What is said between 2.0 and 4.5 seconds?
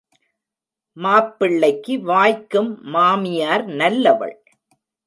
வாய்க்கும் மாமியார் நல்லவள்!